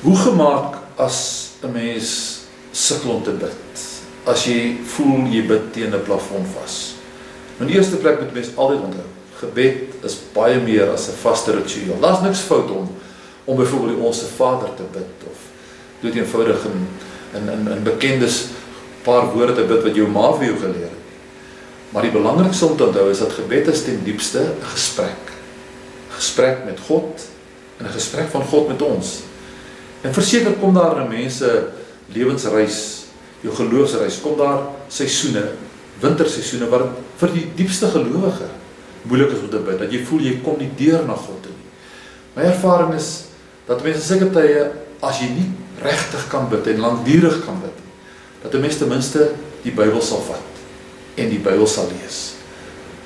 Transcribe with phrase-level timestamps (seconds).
[0.00, 2.38] Hoe gemaak as 'n mens
[2.72, 3.54] sukkel om te bid?
[4.24, 6.94] As jy voel jy bid teen 'n plafon vas.
[7.60, 9.08] In die eerste plek moet mens altyd onthou,
[9.40, 12.00] gebed is baie meer as 'n vaste ritueel.
[12.00, 12.88] Daar's niks fout om
[13.44, 15.38] om byvoorbeeld die Onse Vader te bid of
[16.00, 16.88] dood eenvoudig in
[17.34, 18.44] in in, in bekendes
[19.02, 21.04] paar woorde te bid wat jou ma vir jou geleer het.
[21.90, 25.22] Maar die belangrikste om te onthou is dat gebed is ten diepste 'n gesprek.
[26.10, 27.22] 'n Gesprek met God
[27.78, 29.22] en 'n gesprek van God met ons.
[30.06, 31.48] En verseker kom daar in mense
[32.14, 32.80] lewensreis,
[33.42, 35.42] jou geloofsreis, kom daar seisoene,
[36.02, 36.86] winterseisoene wat
[37.20, 38.46] vir die diepste gelowige
[39.06, 41.54] moeilik is om te bid, dat jy voel jy kom nie deur na God toe
[41.54, 41.68] nie.
[42.36, 43.10] My ervaring is
[43.66, 44.66] dat mense seker tye
[45.06, 45.46] as jy nie
[45.82, 47.92] regtig kan bid en lankdurig kan bid nie,
[48.42, 49.30] dat 'n mens ten minste
[49.62, 50.62] die Bybel sal vat
[51.16, 52.34] en die Bybel sal lees.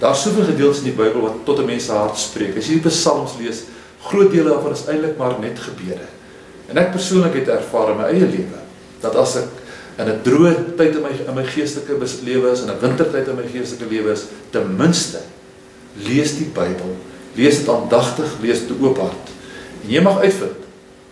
[0.00, 2.56] Daar's soveel gedeeltes in die Bybel wat tot 'n mens se hart spreek.
[2.56, 3.62] As jy die Psalms lees,
[4.02, 6.06] groot dele daarvan is eintlik maar net gebede.
[6.72, 8.60] En ek persoonlik het ervaar in my eie lewe
[9.02, 9.48] dat as ek
[10.00, 13.36] in 'n droë tyd in my in my geestelike lewe is en 'n wintertyd in
[13.36, 15.20] my geestelike lewe is, ten minste
[15.96, 16.96] lees die Bybel,
[17.36, 19.28] lees dit aandagtig, lees dit oop hart.
[19.84, 20.64] En jy mag uitvind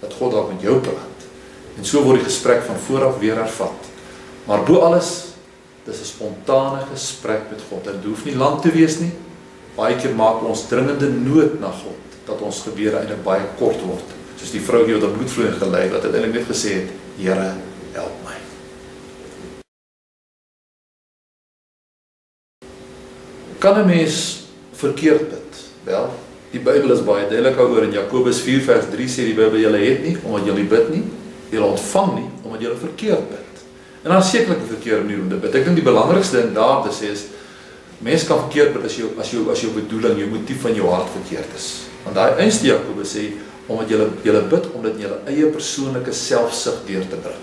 [0.00, 1.18] dat God daar met jou praat.
[1.78, 3.90] En so word die gesprek van vooraf weer hervat.
[4.46, 5.34] Maar bo alles
[5.84, 7.84] dis 'n spontane gesprek met God.
[7.84, 9.12] Dit hoef nie lank te wees nie.
[9.76, 14.23] Baie keer maak ons dringende nood na God dat ons gebede eintlik baie kort word.
[14.36, 17.54] Soos die vroutjie wat op bloedvloei gelei wat uiteindelik net gesê het: "Here,
[17.92, 18.36] help my."
[23.58, 25.52] Kan 'n mens verkeerd bid?
[25.84, 26.10] Wel,
[26.50, 29.78] die Bybel is baie duidelik daaroor in Jakobus 4 vers 3 sê die Bybel julle
[29.78, 31.04] het nie omdat julle bid nie,
[31.50, 33.62] julle ontvang nie omdat julle verkeerd bid.
[34.04, 35.54] En dan sekerlik 'n verkeerde manier om te bid.
[35.54, 37.24] Ek dink die belangrikste ding daar te sê is
[37.98, 40.88] mense kan verkeerd bid as jy as jy as jou bedoeling, jou motief van jou
[40.90, 41.88] hart verkeerd is.
[42.04, 43.32] Want daai eerste Jakobus sê
[43.66, 47.42] omdat jy jy bid omdat jy jou eie persoonlike selfsug deur te bring.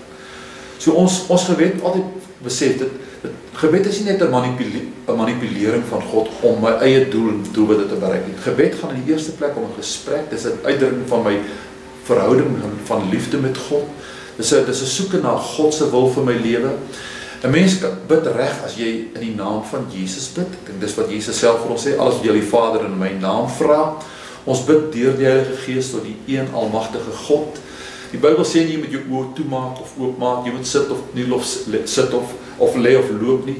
[0.78, 2.04] So ons ons gebed altyd
[2.42, 7.08] besef dit dit gebed is nie net 'n manipule manipulering van God om my eie
[7.08, 8.36] doel doelwitte te bereik nie.
[8.42, 11.38] Gebed gaan in die eerste plek om 'n gesprek, dis 'n uitdrukking van my
[12.04, 13.86] verhouding van liefde met God.
[14.36, 16.70] Dis 'n dis 'n soeke na God se wil vir my lewe.
[17.44, 20.46] 'n Mens kan bid reg as jy in die naam van Jesus bid.
[20.46, 22.98] Ek dink dis wat Jesus self vir ons sê, alles wat jy die Vader in
[22.98, 23.96] my naam vra.
[24.44, 27.60] Ons bid deur die Heilige Gees tot die een almagtige God.
[28.10, 31.14] Die Bybel sê nie jy moet jou oë toemaak of oopmaak, jy moet sit of
[31.16, 33.58] nie lof sit of of lê of loop nie.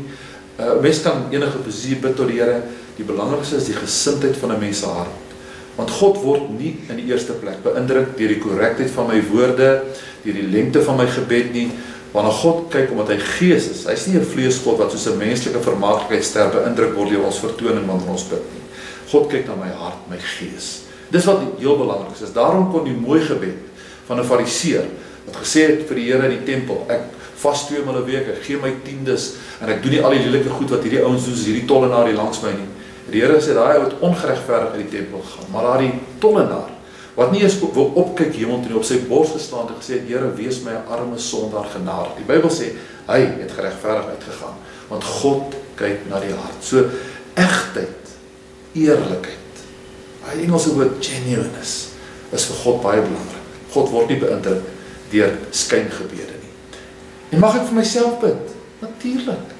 [0.58, 2.62] uh, Mens kan enige posisie bid tot die Here.
[2.98, 5.32] Die belangrikste is die gesindheid van 'n mens se hart.
[5.76, 9.70] Want God word nie in die eerste plek beïndruk deur die korrektheid van my woorde
[10.22, 11.70] deur die lengte van my gebed nie,
[12.12, 13.86] wanneer God kyk omdat hy gees is.
[13.86, 17.86] Hy's nie 'n vleesgod wat soos 'n menslike vermaaklikheid ster beïndruk word deur ons vertoning
[17.86, 18.61] wanneer ons bid nie.
[19.10, 20.84] God kyk na my hart, my gees.
[21.12, 22.32] Dis wat heel belangrik is.
[22.32, 23.58] Daarom kon die mooi gebed
[24.06, 24.86] van 'n fariseer
[25.26, 27.02] wat gesê het vir die Here in die tempel, ek
[27.42, 30.26] vas twee maal 'n week, ek gee my tiendes en ek doen nie al die
[30.26, 32.68] lelike goed wat hierdie ouens doen, hierdie tollenaar hier langs my nie.
[33.10, 36.70] Die Here sê daai ou het ongeregverdig uit die tempel gegaan, maar daai tollenaar
[37.14, 40.32] wat nie eens wil opkyk hemel toe nie op sy bors gestaan en gesê Here
[40.34, 42.16] wees my arme sondaar genadig.
[42.16, 42.72] Die Bybel sê
[43.06, 44.56] hy het geregverdig uitgegaan
[44.88, 46.60] want God kyk na die hart.
[46.64, 46.88] So
[47.34, 48.01] egtheid,
[48.74, 49.64] eerlikheid.
[50.22, 51.92] Hy Engelse woord genuineness
[52.32, 53.48] is vir God baie belangrik.
[53.72, 54.68] God word nie beïndruk
[55.12, 56.52] deur skyngebede nie.
[57.32, 58.54] En mag ek vir myself bid?
[58.82, 59.50] Natuurlik.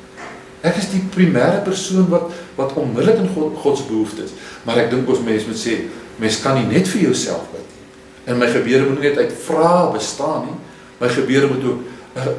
[0.63, 4.35] Ek is die primêre persoon wat wat onmiddellik in God, God se behoeftes.
[4.69, 5.83] Maar ek dink ons mense moet sê
[6.21, 7.85] Mens kan nie net vir jouself bid nie.
[8.31, 10.59] En my gebede moet nie net uit vrae bestaan nie.
[11.01, 11.81] My gebede moet ook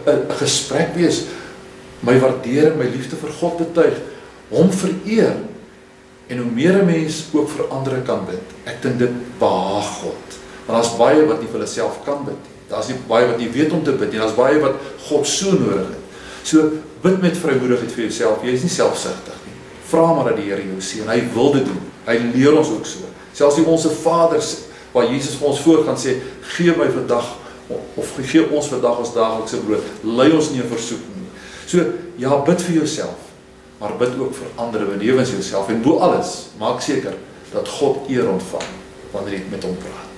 [0.07, 1.25] 'n gesprek wees.
[1.99, 3.97] My waardering, my liefde vir God betuig,
[4.49, 5.35] hom vereer.
[6.27, 10.39] En hoe meer 'n mens ook vir ander kan bid, ek dink dit behaag God.
[10.65, 12.53] Want daar's baie wat nie vir hulle self kan bid nie.
[12.67, 14.19] Daar's nie baie wat nie weet om te bid nie.
[14.19, 14.75] Daar's baie wat
[15.07, 16.03] God so nodig het.
[16.43, 16.71] So
[17.01, 18.43] bid met vrymoedigheid vir jouself.
[18.43, 19.55] Jy is nie selfsugtig nie.
[19.87, 21.09] Vra maar dat die Here jou seën.
[21.09, 21.81] Hy wil dit doen.
[22.05, 22.99] Hy leer ons ook so.
[23.33, 24.43] Selfs die onsse Vader
[24.93, 26.19] waar Jesus vir ons voor gaan sê,
[26.53, 27.25] gee my vandag
[27.97, 29.85] of gee ons vandag ons daaglikse brood.
[30.03, 31.31] Lei ons nie in versoeking nie.
[31.65, 31.85] So
[32.21, 33.32] ja, bid vir jouself,
[33.83, 37.17] maar bid ook vir ander benewens jouself en bo alles, maak seker
[37.51, 38.69] dat God eer ontvang
[39.11, 40.12] wanneer jy met hom praat.